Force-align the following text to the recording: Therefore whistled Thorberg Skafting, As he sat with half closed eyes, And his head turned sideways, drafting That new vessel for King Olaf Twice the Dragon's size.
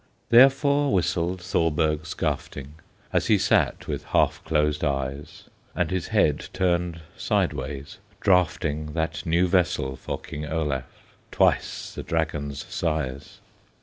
Therefore 0.31 0.91
whistled 0.91 1.43
Thorberg 1.43 2.07
Skafting, 2.07 2.69
As 3.13 3.27
he 3.27 3.37
sat 3.37 3.87
with 3.87 4.05
half 4.05 4.43
closed 4.45 4.83
eyes, 4.83 5.43
And 5.75 5.91
his 5.91 6.07
head 6.07 6.49
turned 6.53 7.01
sideways, 7.15 7.99
drafting 8.19 8.93
That 8.93 9.23
new 9.27 9.47
vessel 9.47 9.95
for 9.95 10.19
King 10.19 10.47
Olaf 10.47 10.89
Twice 11.29 11.93
the 11.93 12.01
Dragon's 12.01 12.65
size. 12.65 13.41